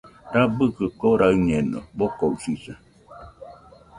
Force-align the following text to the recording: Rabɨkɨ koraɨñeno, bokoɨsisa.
Rabɨkɨ 0.35 0.85
koraɨñeno, 0.99 1.79
bokoɨsisa. 1.97 2.73